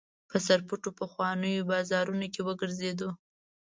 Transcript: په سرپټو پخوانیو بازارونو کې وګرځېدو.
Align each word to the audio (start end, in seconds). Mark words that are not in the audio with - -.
په 0.29 0.37
سرپټو 0.47 0.89
پخوانیو 0.99 1.67
بازارونو 1.71 2.27
کې 2.33 2.41
وګرځېدو. 2.47 3.09